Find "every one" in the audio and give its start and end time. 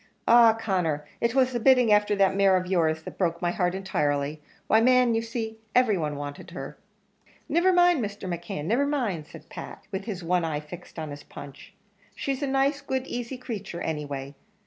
5.75-6.15